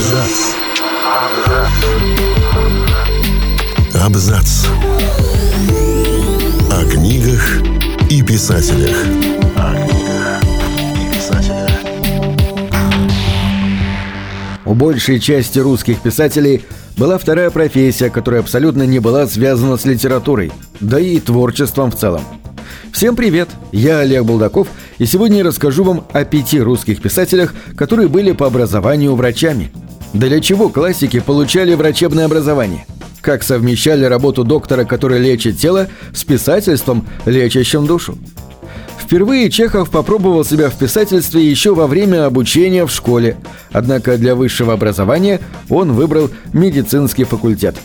[0.00, 0.54] Абзац.
[4.02, 4.66] Абзац.
[6.70, 7.60] О книгах
[8.08, 8.96] и писателях.
[9.56, 10.42] О книгах
[10.96, 11.70] и писателях.
[14.64, 16.64] У большей части русских писателей
[16.96, 22.22] была вторая профессия, которая абсолютно не была связана с литературой, да и творчеством в целом.
[22.90, 23.50] Всем привет!
[23.70, 28.46] Я Олег Булдаков, и сегодня я расскажу вам о пяти русских писателях, которые были по
[28.46, 29.70] образованию врачами.
[30.12, 32.84] Для чего классики получали врачебное образование?
[33.20, 38.18] Как совмещали работу доктора, который лечит тело, с писательством, лечащим душу?
[38.98, 43.36] Впервые Чехов попробовал себя в писательстве еще во время обучения в школе,
[43.72, 47.76] однако для высшего образования он выбрал медицинский факультет.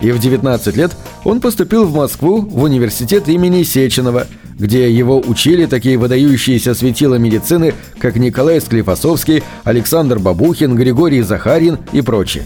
[0.00, 0.92] И в 19 лет
[1.24, 4.26] он поступил в Москву в университет имени Сеченова,
[4.58, 12.02] где его учили такие выдающиеся светила медицины, как Николай Склифосовский, Александр Бабухин, Григорий Захарин и
[12.02, 12.44] прочие.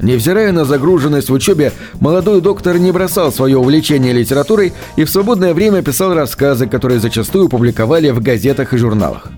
[0.00, 5.54] Невзирая на загруженность в учебе, молодой доктор не бросал свое увлечение литературой и в свободное
[5.54, 9.30] время писал рассказы, которые зачастую публиковали в газетах и журналах.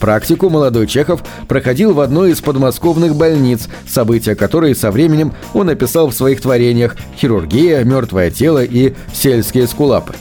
[0.00, 6.08] Практику молодой Чехов проходил в одной из подмосковных больниц, события которой со временем он описал
[6.08, 10.14] в своих творениях «Хирургия», «Мертвое тело» и «Сельские скулапы».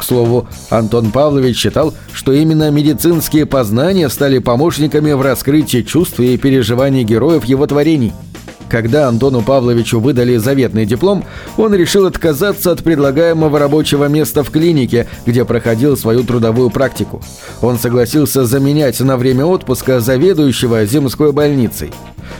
[0.00, 6.38] К слову, Антон Павлович считал, что именно медицинские познания стали помощниками в раскрытии чувств и
[6.38, 8.14] переживаний героев его творений–
[8.70, 11.24] когда Антону Павловичу выдали заветный диплом,
[11.56, 17.20] он решил отказаться от предлагаемого рабочего места в клинике, где проходил свою трудовую практику.
[17.62, 21.90] Он согласился заменять на время отпуска заведующего земской больницей.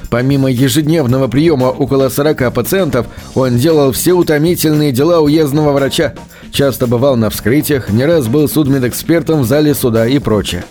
[0.08, 6.14] Помимо ежедневного приема около 40 пациентов, он делал все утомительные дела уездного врача.
[6.52, 10.64] Часто бывал на вскрытиях, не раз был судмедэкспертом в зале суда и прочее.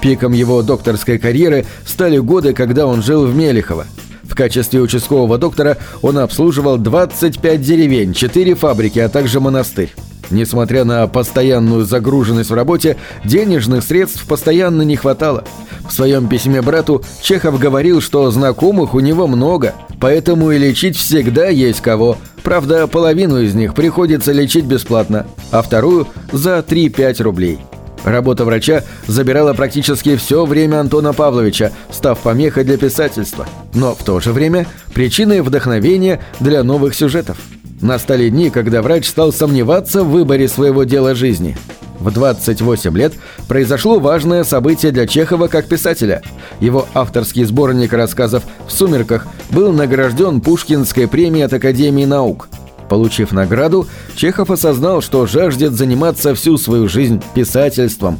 [0.00, 3.86] Пиком его докторской карьеры стали годы, когда он жил в Мелехово.
[4.22, 9.92] В качестве участкового доктора он обслуживал 25 деревень, 4 фабрики, а также монастырь.
[10.30, 15.44] Несмотря на постоянную загруженность в работе, денежных средств постоянно не хватало.
[15.88, 21.48] В своем письме брату Чехов говорил, что знакомых у него много, поэтому и лечить всегда
[21.48, 22.16] есть кого.
[22.42, 27.58] Правда, половину из них приходится лечить бесплатно, а вторую– за 3-5 рублей.
[28.04, 34.20] Работа врача забирала практически все время Антона Павловича, став помехой для писательства, но в то
[34.20, 37.36] же время причиной вдохновения для новых сюжетов.
[37.82, 41.56] Настали дни, когда врач стал сомневаться в выборе своего дела жизни.
[42.00, 43.12] В 28 лет
[43.46, 46.22] произошло важное событие для Чехова как писателя.
[46.58, 52.48] Его авторский сборник рассказов «В сумерках» был награжден Пушкинской премией от Академии наук–
[52.90, 53.86] Получив награду,
[54.16, 58.18] Чехов осознал, что жаждет заниматься всю свою жизнь писательством.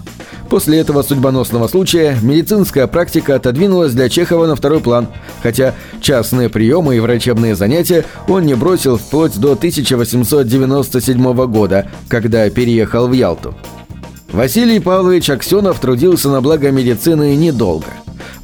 [0.48, 5.08] После этого судьбоносного случая медицинская практика отодвинулась для Чехова на второй план,
[5.42, 13.08] хотя частные приемы и врачебные занятия он не бросил вплоть до 1897 года, когда переехал
[13.08, 13.56] в Ялту.
[14.30, 17.88] Василий Павлович Аксенов трудился на благо медицины недолго.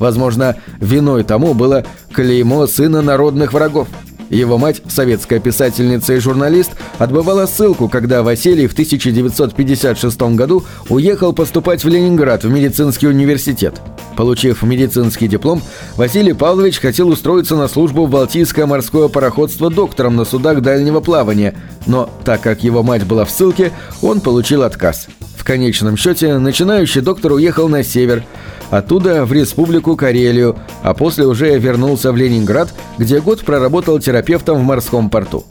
[0.00, 3.86] Возможно, виной тому было клеймо сына народных врагов–
[4.30, 11.84] его мать, советская писательница и журналист, отбывала ссылку, когда Василий в 1956 году уехал поступать
[11.84, 13.80] в Ленинград в медицинский университет.
[14.16, 15.62] Получив медицинский диплом,
[15.96, 21.54] Василий Павлович хотел устроиться на службу в Балтийское морское пароходство доктором на судах дальнего плавания,
[21.86, 25.08] но так как его мать была в ссылке, он получил отказ.
[25.46, 28.24] Конечном счете, начинающий доктор уехал на север,
[28.68, 34.64] оттуда в Республику Карелию, а после уже вернулся в Ленинград, где год проработал терапевтом в
[34.64, 35.44] морском порту.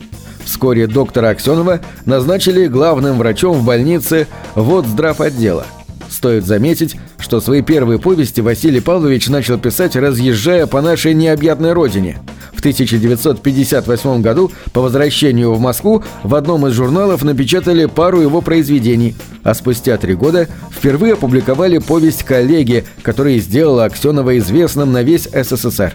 [0.43, 5.65] Вскоре доктора Аксенова назначили главным врачом в больнице водздрав отдела.
[6.09, 12.17] Стоит заметить, что свои первые повести Василий Павлович начал писать, разъезжая по нашей необъятной родине.
[12.65, 19.15] В 1958 году по возвращению в Москву в одном из журналов напечатали пару его произведений,
[19.43, 25.93] а спустя три года впервые опубликовали повесть «Коллеги», которая сделала Аксенова известным на весь СССР.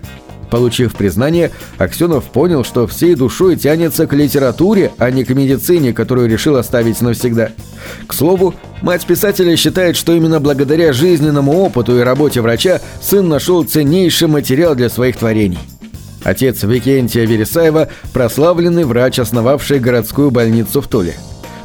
[0.48, 6.28] Получив признание, Аксенов понял, что всей душой тянется к литературе, а не к медицине, которую
[6.28, 7.50] решил оставить навсегда.
[8.06, 13.64] К слову, мать писателя считает, что именно благодаря жизненному опыту и работе врача сын нашел
[13.64, 15.58] ценнейший материал для своих творений.
[16.24, 21.14] Отец Викентия Вересаева– прославленный врач, основавший городскую больницу в Туле.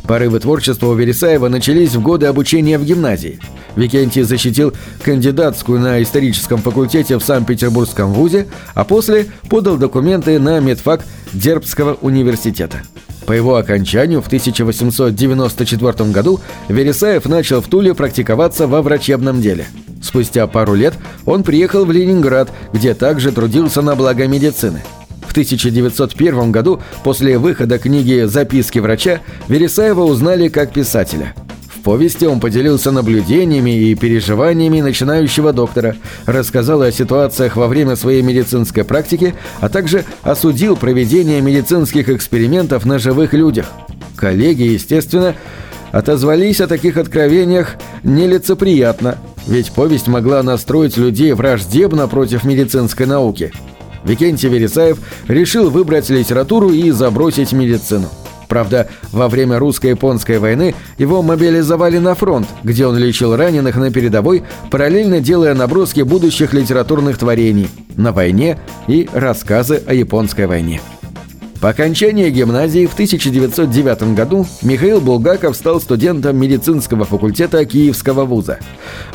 [0.07, 3.39] Порывы творчества у Вересаева начались в годы обучения в гимназии.
[3.75, 4.73] Викентий защитил
[5.03, 11.03] кандидатскую на историческом факультете в Санкт-Петербургском вузе, а после подал документы на медфак
[11.33, 12.83] Дербского университета.
[13.25, 19.65] По его окончанию в 1894 году Вересаев начал в Туле практиковаться во врачебном деле.
[20.05, 20.93] Спустя пару лет
[21.25, 24.83] он приехал в Ленинград, где также трудился на благо медицины.
[25.27, 31.33] В 1901 году, после выхода книги «Записки врача», Вересаева узнали как писателя–
[31.83, 38.83] повести он поделился наблюдениями и переживаниями начинающего доктора, рассказал о ситуациях во время своей медицинской
[38.83, 43.67] практики, а также осудил проведение медицинских экспериментов на живых людях.
[44.15, 45.35] Коллеги, естественно,
[45.91, 53.51] отозвались о таких откровениях нелицеприятно, ведь повесть могла настроить людей враждебно против медицинской науки.
[54.03, 58.07] Викентий Вересаев решил выбрать литературу и забросить медицину.
[58.47, 64.43] Правда, во время русско-японской войны его мобилизовали на фронт, где он лечил раненых на передовой,
[64.69, 70.79] параллельно делая наброски будущих литературных творений «На войне» и рассказы о японской войне.
[71.65, 78.59] По окончании гимназии в 1909 году Михаил Булгаков стал студентом медицинского факультета Киевского вуза.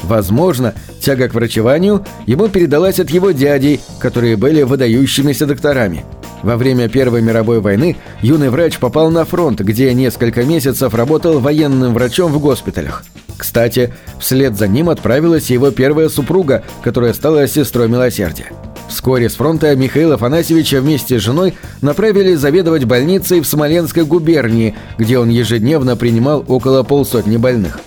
[0.02, 6.04] Возможно, тяга к врачеванию ему передалась от его дядей, которые были выдающимися докторами–
[6.42, 11.92] во время Первой мировой войны юный врач попал на фронт, где несколько месяцев работал военным
[11.92, 13.04] врачом в госпиталях.
[13.36, 18.50] Кстати, вслед за ним отправилась его первая супруга, которая стала сестрой милосердия.
[18.90, 25.18] Вскоре с фронта Михаила Афанасьевича вместе с женой направили заведовать больницей в Смоленской губернии, где
[25.18, 27.78] он ежедневно принимал около полсотни больных.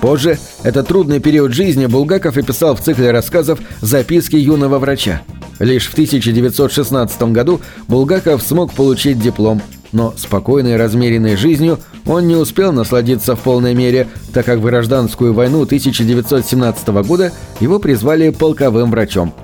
[0.00, 5.22] Позже этот трудный период жизни Булгаков описал в цикле рассказов «Записки юного врача».
[5.58, 9.60] Лишь в 1916 году Булгаков смог получить диплом,
[9.92, 15.32] но спокойной размеренной жизнью он не успел насладиться в полной мере, так как в гражданскую
[15.32, 19.34] войну 1917 года его призвали полковым врачом.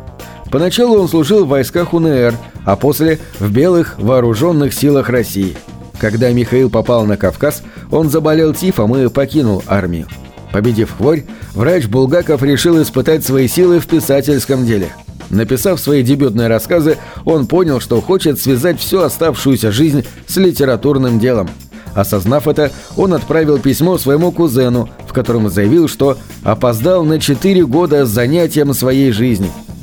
[0.51, 5.57] Поначалу он служил в войсках УНР, а после– в белых вооруженных силах России.
[5.99, 10.07] Когда Михаил попал на Кавказ, он заболел тифом и покинул армию.
[10.53, 11.25] Победив хворь,
[11.55, 14.89] врач Булгаков решил испытать свои силы в писательском деле–
[15.31, 21.49] Написав свои дебютные рассказы, он понял, что хочет связать всю оставшуюся жизнь с литературным делом.
[21.95, 28.07] Осознав это, он отправил письмо своему кузену, в котором заявил, что опоздал на 4 года
[28.07, 29.51] с занятием своей жизни–